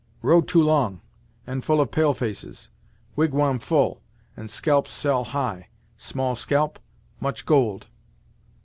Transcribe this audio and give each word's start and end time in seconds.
"Road 0.23 0.47
too 0.47 0.63
long, 0.63 0.99
and 1.45 1.63
full 1.63 1.79
of 1.79 1.91
pale 1.91 2.15
faces. 2.15 2.71
Wigwam 3.15 3.59
full, 3.59 4.01
and 4.35 4.49
scalps 4.49 4.91
sell 4.91 5.25
high. 5.25 5.67
Small 5.95 6.33
scalp, 6.33 6.79
much 7.19 7.45
gold." 7.45 7.85